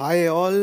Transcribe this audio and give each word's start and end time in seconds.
Hi 0.00 0.26
all 0.28 0.54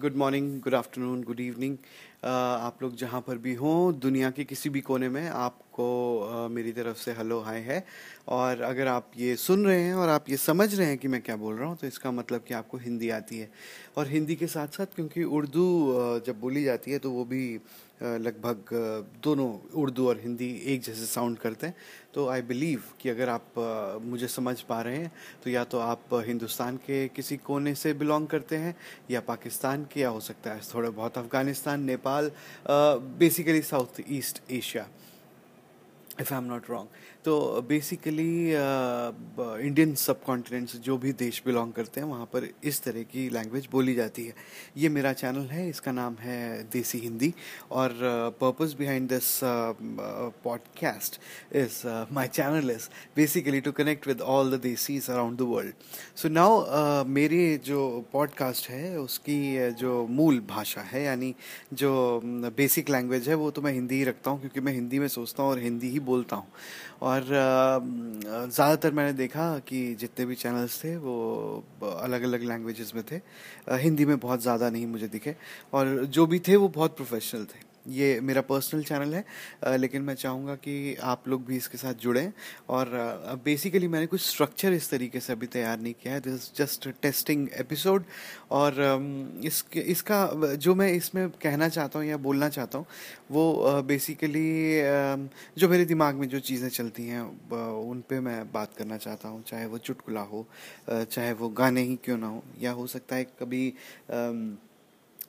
good 0.00 0.16
morning 0.16 0.60
good 0.62 0.74
afternoon 0.74 1.22
good 1.22 1.40
evening 1.40 1.76
आप 2.24 2.82
लोग 2.82 2.94
जहाँ 2.96 3.20
पर 3.20 3.38
भी 3.38 3.54
हों 3.54 3.98
दुनिया 4.00 4.30
के 4.30 4.44
किसी 4.44 4.70
भी 4.70 4.80
कोने 4.80 5.08
में 5.08 5.28
आपको 5.28 5.86
uh, 6.32 6.50
मेरी 6.50 6.72
तरफ़ 6.72 6.98
से 6.98 7.12
हेलो 7.12 7.40
हाय 7.40 7.58
है। 7.60 7.84
और 8.28 8.60
अगर 8.62 8.86
आप 8.86 9.10
ये 9.18 9.34
सुन 9.36 9.66
रहे 9.66 9.80
हैं 9.80 9.94
और 9.94 10.08
आप 10.08 10.30
ये 10.30 10.36
समझ 10.36 10.74
रहे 10.74 10.86
हैं 10.86 10.98
कि 10.98 11.08
मैं 11.08 11.20
क्या 11.22 11.36
बोल 11.36 11.54
रहा 11.54 11.68
हूँ 11.68 11.76
तो 11.76 11.86
इसका 11.86 12.10
मतलब 12.10 12.44
कि 12.48 12.54
आपको 12.54 12.78
हिंदी 12.78 13.08
आती 13.10 13.38
है। 13.38 13.50
और 13.96 14.08
हिंदी 14.08 14.36
के 14.36 14.46
साथ 14.46 14.78
साथ 14.78 14.94
क्योंकि 14.94 15.24
उर्दू 15.24 15.66
uh, 15.92 16.26
जब 16.26 16.40
बोली 16.40 16.64
जाती 16.64 16.90
है 16.90 16.98
तो 16.98 17.10
वो 17.10 17.24
भी 17.24 17.60
लगभग 18.02 18.70
दोनों 19.24 19.50
उर्दू 19.80 20.08
और 20.08 20.20
हिंदी 20.22 20.48
एक 20.66 20.80
जैसे 20.82 21.06
साउंड 21.06 21.38
करते 21.38 21.66
हैं। 21.66 21.74
तो 22.14 22.26
आई 22.28 22.42
बिलीव 22.42 22.82
कि 23.00 23.08
अगर 23.08 23.28
आप 23.28 24.00
मुझे 24.04 24.28
समझ 24.28 24.60
पा 24.60 24.80
रहे 24.82 24.96
हैं 24.96 25.12
तो 25.44 25.50
या 25.50 25.64
तो 25.64 25.78
आप 25.78 26.00
हिंदुस्तान 26.26 26.76
के 26.76 27.06
किसी 27.08 27.36
कोने 27.36 27.74
से 27.74 27.92
बिलोंग 27.94 28.26
करते 28.28 28.56
हैं, 28.56 28.74
या 29.10 29.20
पाकिस्तान 29.20 29.86
के, 29.92 30.00
या 30.00 30.08
हो 30.08 30.20
सकता 30.20 30.52
है 30.52 30.60
थोड़ा 30.74 30.90
बहुत 30.90 31.18
Afghanistan, 31.18 31.82
Nepal 31.82 32.30
basically 33.18 33.62
south 33.62 34.02
east 34.08 34.42
Asia 34.50 34.86
if 36.20 36.34
I 36.34 36.40
am 36.40 36.46
not 36.46 36.70
wrong 36.70 36.88
तो 37.24 37.62
बेसिकली 37.68 38.50
इंडियन 39.66 39.94
सब 39.94 40.22
कॉन्टिनेंट 40.24 40.70
जो 40.76 40.96
भी 40.98 41.12
देश 41.12 41.42
बिलोंग 41.46 41.72
करते 41.72 42.00
हैं 42.00 42.08
वहाँ 42.08 42.24
पर 42.24 42.48
इस 42.64 42.82
तरह 42.82 43.02
की 43.02 43.28
लैंग्वेज 43.30 43.68
बोली 43.72 43.94
जाती 43.94 44.24
है। 44.24 44.34
ये 44.76 44.88
मेरा 44.88 45.12
चैनल 45.12 45.46
है 45.46 45.68
इसका 45.68 45.92
नाम 45.92 46.14
है 46.14 46.62
देसी 46.62 46.98
हिंदी 46.98 47.32
और 47.70 47.94
purpose 48.40 48.76
behind 48.76 49.08
this 49.08 49.40
podcast 50.44 51.20
is 51.52 51.80
my 52.12 52.28
channel 52.28 52.70
is 52.70 52.88
basically 53.16 53.60
to 53.60 53.72
connect 53.72 54.08
with 54.08 54.20
all 54.20 54.56
the 54.56 54.60
desis 54.60 55.10
around 55.10 55.38
the 55.38 55.42
world 55.42 55.74
so 56.16 56.28
now 56.28 57.04
मेरे 57.08 57.60
जो 57.64 58.04
पॉडकास्ट 58.12 58.68
है 58.70 58.98
उसकी 58.98 59.40
uh, 59.58 59.74
जो 59.74 60.06
मूल 60.10 60.40
भाषा 60.40 60.80
है 60.80 61.04
यानी 61.04 61.34
जो 61.74 62.20
बेसिक 62.24 62.84
um, 62.84 62.92
लैंग्वेज 62.92 63.28
है 63.28 63.34
वो 63.34 63.50
तो 63.50 63.62
मैं 63.62 63.72
हिंदी 63.72 63.94
ही 63.94 64.04
रखता 64.04 64.30
हूँ 64.30 64.40
क्योंकि 64.40 64.60
मैं 64.60 64.72
हिंदी 64.72 64.98
में 64.98 65.08
सोचता 65.08 65.42
हूँ 65.42 65.50
और 65.50 65.58
हिंदी 65.58 65.88
ही 65.88 66.00
बोलता 66.04 66.36
हूँ। 66.36 66.46
और 67.02 67.24
ज़्यादातर 67.24 68.92
मैंने 68.92 69.12
देखा 69.12 69.58
कि 69.58 69.94
जितने 69.94 70.26
भी 70.26 70.34
चैनल्स 70.34 70.82
थे, 70.84 70.96
वो 70.96 71.64
अलग 71.82 72.22
अलग 72.22 72.42
लैंग्वेजेस 72.42 72.92
में 72.94 73.02
थे। 73.12 73.20
हिंदी 73.72 74.04
में 74.04 74.18
बहुत 74.18 74.42
ज़्यादा 74.42 74.70
नहीं 74.70 74.86
मुझे 74.86 75.08
दिखे। 75.08 75.34
और 75.72 76.04
जो 76.06 76.26
भी 76.26 76.38
थे, 76.38 76.56
वो 76.56 76.68
बहुत 76.68 76.96
प्रोफेशनल 76.96 77.44
थे। 77.44 77.71
ये 77.86 78.18
मेरा 78.22 78.40
पर्सनल 78.42 78.82
चैनल 78.84 79.14
है 79.14 79.76
लेकिन 79.78 80.02
मैं 80.02 80.14
चाहूँगा 80.14 80.54
कि 80.56 80.94
आप 81.04 81.28
लोग 81.28 81.44
भी 81.46 81.56
इसके 81.56 81.78
साथ 81.78 81.94
जुड़ें। 82.02 82.32
और 82.70 82.90
बेसिकली 83.44 83.88
मैंने 83.88 84.06
कुछ 84.06 84.20
स्ट्रक्चर 84.22 84.72
इस 84.72 84.90
तरीके 84.90 85.20
से 85.20 85.32
अभी 85.32 85.46
तैयार 85.48 85.80
नहीं 85.80 85.94
किया 85.94 86.14
है। 86.14 86.20
This 86.20 86.34
is 86.34 86.50
just 86.56 86.88
testing 87.02 87.48
episode 87.60 88.04
और 88.52 88.74
इसके, 89.44 89.80
इसका, 89.80 90.54
जो 90.56 90.74
मैं 90.74 90.92
इसमें 90.92 91.28
कहना 91.42 91.68
चाहता 91.68 91.98
हूँ 91.98 92.06
या 92.06 92.16
बोलना 92.18 92.48
चाहता 92.48 92.78
हूँ, 92.78 92.86
वो 93.30 93.82
बेसिकली 93.82 94.80
जो 95.58 95.68
मेरे 95.68 95.84
दिमाग 95.84 96.14
में 96.14 96.28
जो 96.28 96.40
चीज़ें 96.40 96.68
चलती 96.70 97.06
हैं 97.06 97.20
उन 97.50 98.00
पर 98.10 98.20
मैं 98.20 98.52
बात 98.52 98.74
करना 98.78 98.96
चाहता 98.98 99.28
हूँ। 99.28 99.42
चाहे 99.42 99.66
वो 99.66 99.78
चुटकुला 99.80 100.20
हो 100.22 100.46
चाहे 100.90 101.32
वो 101.32 101.48
गाने 101.50 101.82
ही 101.82 101.96
क्यों 102.04 102.18
ना 102.18 102.26
हो, 102.26 102.42
या 102.60 102.72
हो 102.72 102.86
सकता 102.86 103.16
है 103.16 103.24
कभी 103.40 103.72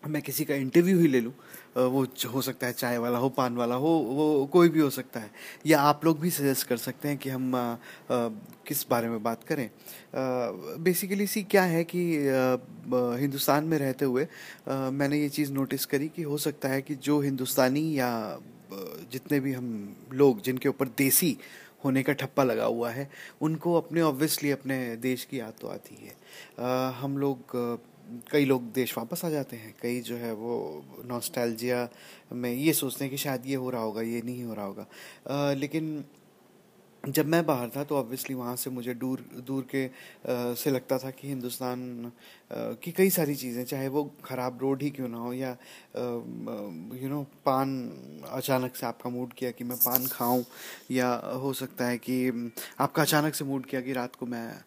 मैं 0.07 0.21
किसी 0.21 0.45
का 0.45 0.55
इंटरव्यू 0.55 0.99
ही 0.99 1.07
ले 1.07 1.19
लूँ। 1.21 1.33
वो 1.77 2.05
हो 2.31 2.41
सकता 2.41 2.67
है 2.67 2.73
चाय 2.73 2.97
वाला 2.97 3.17
हो 3.17 3.29
पान 3.29 3.55
वाला 3.55 3.75
हो 3.75 3.89
वो 4.07 4.45
कोई 4.53 4.69
भी 4.69 4.79
हो 4.79 4.89
सकता 4.89 5.19
है। 5.19 5.29
या 5.65 5.79
आप 5.81 6.05
लोग 6.05 6.19
भी 6.19 6.29
सजेस्ट 6.29 6.67
कर 6.67 6.77
सकते 6.77 7.07
हैं 7.07 7.17
कि 7.17 7.29
हम 7.29 7.55
आ, 7.55 7.75
किस 8.67 8.85
बारे 8.89 9.09
में 9.09 9.21
बात 9.23 9.43
करें। 9.43 9.69
बेसिकली 10.83 11.27
सी 11.27 11.43
क्या 11.43 11.63
है 11.63 11.83
कि 11.83 12.03
आ, 12.19 12.57
हिंदुस्तान 13.19 13.63
में 13.63 13.77
रहते 13.77 14.05
हुए 14.05 14.23
आ, 14.23 14.89
मैंने 14.89 15.19
ये 15.19 15.29
चीज़ 15.29 15.51
नोटिस 15.53 15.85
करी 15.85 16.07
कि 16.07 16.21
हो 16.21 16.37
सकता 16.37 16.69
है 16.69 16.81
कि 16.81 16.95
जो 16.95 17.19
हिंदुस्तानी 17.21 17.91
या 17.99 18.39
जितने 19.11 19.39
भी 19.39 19.53
हम 19.53 19.95
लोग 20.13 20.41
जिनके 20.41 20.69
ऊपर 20.69 20.87
देसी 20.97 21.37
होने 21.85 22.03
का 22.03 22.13
ठप्पा 22.13 22.43
लगा 22.43 22.65
हुआ 22.65 22.89
है 22.89 23.09
उनको 23.41 23.73
अपने 23.73 24.01
ऑब्वियसली 24.01 24.51
अपने 24.51 24.95
देश 24.95 25.25
की 25.25 25.39
याद 25.39 25.53
तो 25.61 25.67
आती 25.67 25.95
है 26.05 26.15
आ, 26.59 26.89
हम 26.89 27.17
लोग 27.17 27.57
कई 28.31 28.45
लोग 28.45 28.71
देश 28.73 28.97
वापस 28.97 29.23
आ 29.25 29.29
जाते 29.29 29.55
हैं, 29.55 29.73
कई 29.81 29.99
जो 30.01 30.15
है 30.15 30.33
वो 30.33 30.83
नॉस्टैल्जिया 31.05 31.87
में 32.33 32.51
ये 32.51 32.73
सोचते 32.73 33.03
हैं 33.03 33.11
कि 33.11 33.17
शायद 33.17 33.45
ये 33.45 33.55
हो 33.55 33.69
रहा 33.69 33.81
होगा, 33.81 34.01
ये 34.01 34.21
नहीं 34.21 34.43
हो 34.43 34.53
रहा 34.53 34.65
होगा। 34.65 34.87
लेकिन 35.53 36.03
जब 37.09 37.25
मैं 37.25 37.45
बाहर 37.45 37.69
था 37.69 37.83
तो 37.83 37.95
ऑब्वियसली 37.97 38.35
वहाँ 38.35 38.55
से 38.55 38.69
मुझे 38.69 38.93
दूर 38.93 39.25
दूर 39.47 39.67
के 39.71 39.85
आ, 39.85 39.89
से 40.53 40.71
लगता 40.71 40.97
था 40.97 41.11
कि 41.11 41.27
हिंदुस्तान 41.27 42.11
की 42.53 42.91
कई 42.91 43.09
सारी 43.09 43.35
चीज़ें 43.35 43.65
चाहे 43.65 43.87
वो 43.87 44.15
ख़राब 44.25 44.59
रोड 44.61 44.81
ही 44.81 44.89
क्यों 44.89 45.07
ना 45.07 45.17
हो 45.17 45.33
या 45.33 45.57
यू 47.03 47.09
नो 47.09 47.23
पान 47.23 47.91
अचानक 48.31 48.75
से 48.75 48.85
आपका 48.85 49.09
मूड 49.09 49.33
किया 49.33 49.51
कि 49.51 49.63
मैं 49.63 49.77
पान 49.77 50.07
खाऊं 50.07 50.43
या 50.91 51.13
हो 51.15 51.53
सकता 51.53 51.85
है 51.85 51.97
कि 51.97 52.51
आपका 52.79 53.01
अचानक 53.01 53.35
से 53.35 53.45
मूड 53.45 53.65
किया 53.65 53.81
कि 53.81 53.93
रात 53.93 54.15
को 54.15 54.25
मैं 54.25 54.63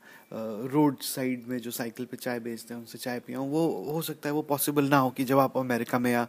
रोड 0.72 0.96
साइड 1.00 1.44
में 1.48 1.58
जो 1.58 1.70
साइकिल 1.70 2.06
पे 2.06 2.16
चाय 2.16 2.40
बेचते 2.40 2.74
हैं 2.74 2.80
उनसे 2.80 2.98
चाय 2.98 3.20
पिया 3.20 3.38
वो 3.38 3.90
हो 3.92 4.02
सकता 4.02 4.28
है 4.28 4.32
वो 4.32 4.42
पॉसिबल 4.42 4.84
ना 4.84 4.98
हो 4.98 5.10
कि 5.10 5.24
जब 5.24 5.38
आप 5.38 5.58
अमेरिका 5.58 5.98
में 5.98 6.12
या 6.12 6.28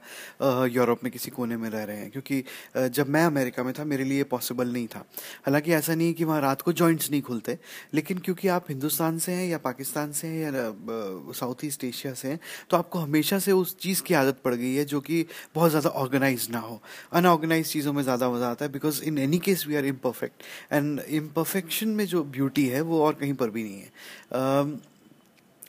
यूरोप 0.65 0.99
में 1.03 1.13
किसी 1.13 1.31
कोने 1.31 1.57
में 1.57 1.69
रह 1.69 1.83
रहे 1.83 1.97
हैं 1.97 2.11
क्योंकि 2.11 2.43
जब 2.77 3.09
मैं 3.09 3.25
अमेरिका 3.25 3.63
में 3.63 3.73
था 3.79 3.83
मेरे 3.83 4.03
लिए 4.03 4.23
पॉसिबल 4.23 4.73
नहीं 4.73 4.87
था। 4.87 4.99
हालाँकि 5.45 5.73
ऐसा 5.73 5.95
नहीं 5.97 6.07
है 6.07 6.13
कि 6.13 6.23
वहाँ 6.23 6.41
रात 6.41 6.61
को 6.61 6.73
जॉइंट्स 6.73 7.09
नहीं 7.11 7.21
खुलते। 7.21 7.57
लेकिन 7.93 8.17
क्योंकि 8.19 8.47
आप 8.49 8.65
हिंदुस्तान 8.69 9.17
से 9.19 9.31
हैं 9.31 9.47
या 9.47 9.57
पाकिस्तान 9.59 10.11
से 10.11 10.27
हैं 10.27 10.41
या 10.43 11.31
साउथ 11.35 11.65
ईस्ट 11.65 11.83
एशिया 11.83 12.13
से 12.13 12.27
हैं 12.27 12.39
तो 12.69 12.77
आपको 12.77 12.99
हमेशा 12.99 13.39
से 13.39 13.51
उस 13.53 13.75
चीज़ 13.79 14.01
की 14.03 14.13
आदत 14.13 14.41
पड़ 14.43 14.53
गई 14.55 14.73
है 14.75 14.85
जो 14.85 15.01
कि 15.01 15.25
बहुत 15.55 15.69
ज़्यादा 15.69 15.89
ऑर्गेनाइज 15.91 16.47
ना 16.51 16.59
हो। 16.59 16.81
अनऑर्गेनाइज 17.13 17.71
चीज़ों 17.71 17.93
में 17.93 18.03
ज़्यादा 18.03 18.29
मज़ा 18.31 18.49
आता 18.49 18.65
है 18.65 18.71
because 18.71 19.03
in 19.03 19.17
any 19.19 19.39
case 19.39 19.65
we 19.67 19.75
are 19.75 19.85
imperfect 19.85 20.43
and 20.73 20.99
imperfection 20.99 21.89
में 21.89 22.05
जो 22.07 22.23
ब्यूटी 22.25 22.65
है 22.67 22.81
वो 22.83 23.03
और 23.05 23.13
कहीं 23.15 23.33
पर 23.33 23.49
भी 23.49 23.63
नहीं 23.63 23.79
है। 23.79 24.95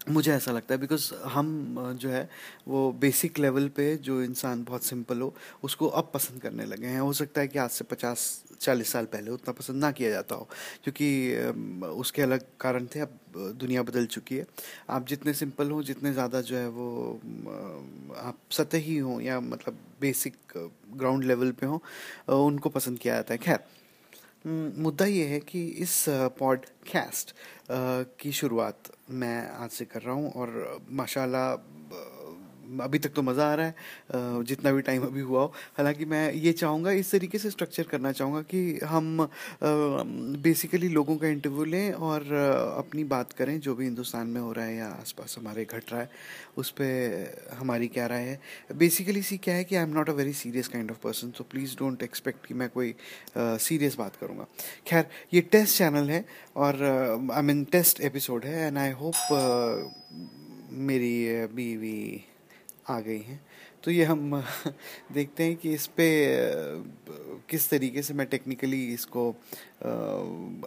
मुझे 0.09 0.33
ऐसा 0.33 0.53
लगता 0.53 0.75
है 0.75 0.81
बिकॉज़ 0.81 1.13
हम 1.27 1.97
जो 2.01 2.11
है, 2.11 2.29
वो 2.69 2.93
बेसिक 3.01 3.39
लेवल 3.39 3.69
पे 3.77 3.95
जो 3.99 4.23
इंसान 4.23 4.65
बहुत 4.65 4.85
सिंपल 4.85 5.21
हो, 5.21 5.35
उसको 5.65 5.89
अब 5.91 6.11
पसंद 6.15 6.41
करने 6.43 6.65
लगे 6.65 6.87
हैं। 6.87 7.01
हो 7.01 7.13
सकता 7.13 7.41
है 7.41 7.49
कि 7.49 7.59
आज 7.59 7.71
से 7.71 7.85
पचास, 7.85 8.27
चालीस 8.61 8.93
साल 8.93 9.05
पहले 9.07 9.31
उतना 9.31 9.53
पसंद 9.53 9.77
ना 9.77 9.91
किया 9.93 10.11
जाता 10.11 10.35
हो, 10.35 10.49
क्योंकि 10.85 11.89
उसके 11.99 12.23
अलग 12.23 12.45
कारण 12.61 12.87
थे, 12.87 13.01
अब 13.01 13.19
दुनिया 13.57 13.83
बदल 13.83 14.07
चुकी 14.09 14.37
है। 14.37 14.47
आप 14.91 15.07
जितने 15.09 15.35
सिंपल 15.35 15.71
हों, 15.71 15.83
जितने 15.83 16.13
ज़्यादा 16.13 16.41
जो 16.43 16.57
है 16.57 16.69
वो 16.69 17.21
आप 18.19 18.39
सतही 18.53 18.97
हों 18.99 19.21
या 19.21 19.41
मतलब 19.43 19.79
बेसिक 20.01 20.37
ग्राउंड 20.57 21.25
लेवल 21.25 21.53
पे 21.53 21.67
हों 21.67 21.79
उनको 22.39 22.69
पसंद 22.71 22.99
किया 22.99 23.15
जाता 23.15 23.35
है। 23.35 23.39
खैर 23.39 23.59
मुद्दा 24.47 25.07
ये 25.07 25.25
है 25.27 25.39
कि 25.41 25.67
इस 25.83 26.05
पॉडकास्ट 26.39 27.35
की 28.21 28.33
शुरुआत 28.33 28.91
मैं 29.11 29.49
आज 29.51 29.71
से 29.71 29.85
कर 29.85 30.03
रहा 30.03 30.15
हूँ 30.15 30.33
और 30.33 30.81
माशाल्लाह 30.91 31.78
अभी 32.83 32.99
तक 32.99 33.13
तो 33.15 33.23
मज़ा 33.23 33.51
आ 33.51 33.55
रहा 33.55 33.67
है 33.67 34.45
जितना 34.45 34.73
भी 34.73 34.83
टाइम 34.83 35.03
अभी 35.03 35.21
हुआ 35.21 35.41
हो। 35.41 35.53
हालाँकि 35.79 36.05
मैं 36.05 36.33
ये 36.35 36.53
चाहूँगा, 36.55 36.91
इस 36.93 37.11
तरीके 37.13 37.39
से 37.39 37.51
स्ट्रक्चर 37.51 37.83
करना 37.91 38.13
चाहूँगा 38.13 38.43
कि 38.45 38.79
हम 38.85 39.29
बेसिकली 40.43 40.89
लोगों 40.89 41.17
का 41.17 41.29
इंटरव्यू 41.29 41.65
लें 41.65 41.93
और 41.93 42.33
अपनी 42.79 43.05
बात 43.07 43.33
करें, 43.33 43.59
जो 43.61 43.75
भी 43.75 43.85
हिंदुस्तान 43.85 44.27
में 44.27 44.41
हो 44.41 44.53
रहा 44.53 44.65
है 44.65 44.77
या 44.77 44.89
आसपास 44.91 45.37
हमारे 45.39 45.65
घट 45.65 45.93
रहा 45.93 46.01
है, 46.01 46.11
उस 46.57 46.71
पर 46.71 47.57
हमारी 47.59 47.89
क्या 47.89 48.07
राय 48.07 48.23
है। 48.23 48.41
बेसिकली 48.77 49.23
सी 49.23 49.37
क्या 49.39 49.55
है 49.55 49.65
कि 49.65 49.77
I 49.77 49.83
am 49.83 49.95
not 49.95 50.11
a 50.11 50.13
very 50.13 50.33
serious 50.35 50.69
kind 50.69 50.91
of 50.91 50.99
person 51.05 51.31
so 51.39 51.45
please 51.51 51.77
don't 51.79 52.03
expect 52.03 52.47
कि 52.47 52.55
मैं 52.55 52.69
कोई 52.69 52.95
सीरियस 53.39 53.97
बात 53.99 54.17
करूँगा। 54.21 54.47
खैर, 54.87 55.07
ये 55.35 55.41
टेस्ट 55.43 55.79
चैनल 55.79 56.11
है 56.11 56.25
और 56.57 56.83
आई 57.33 57.43
मीन 57.43 57.65
टेस्ट 57.73 58.01
एपिसोड 58.01 58.45
है 58.45 58.67
एंड 58.67 58.79
आई 58.79 58.91
होप 58.93 59.15
मेरी 60.89 61.47
बीवी 61.55 62.25
आ 62.89 62.99
गई 63.01 63.21
हैं। 63.21 63.41
तो 63.85 63.91
ये 63.91 64.05
हम 64.05 64.43
देखते 65.13 65.45
हैं 65.45 65.57
कि 65.57 65.73
इस 65.75 65.87
पर 65.87 67.43
किस 67.51 67.69
तरीके 67.71 68.03
से 68.03 68.15
मैं 68.15 68.27
टेक्निकली 68.27 68.85
इसको 68.95 69.31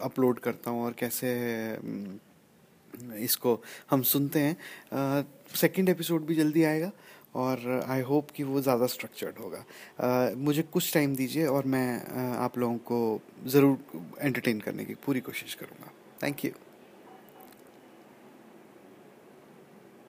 अपलोड 0.02 0.40
करता 0.40 0.72
हूँ 0.72 0.84
और 0.86 0.94
कैसे 0.94 1.30
इसको 3.20 3.60
हम 3.92 4.02
सुनते 4.04 4.40
हैं। 4.40 5.26
सेकंड 5.56 5.90
एपिसोड 5.90 6.26
भी 6.26 6.36
जल्दी 6.36 6.64
आएगा 6.64 6.92
और 7.36 7.86
आई 7.88 8.02
होप 8.02 8.32
कि 8.32 8.44
वो 8.44 8.62
ज़्यादा 8.62 8.88
स्ट्रक्चर्ड 8.88 9.38
होगा। 9.38 9.64
uh, 10.00 10.38
मुझे 10.38 10.62
कुछ 10.64 10.94
टाइम 10.94 11.16
दीजिए 11.16 11.46
और 11.46 11.66
मैं 11.66 11.88
uh, 12.00 12.40
आप 12.40 12.58
लोगों 12.58 12.78
को 12.78 13.22
ज़रूर 13.48 13.78
एंटरटेन 14.22 14.60
करने 14.60 14.86
की 14.86 14.94
पूरी 15.06 15.20
कोशिश 15.20 15.54
करूँगा। 15.54 15.92
Thank 16.24 16.46
you 16.46 16.52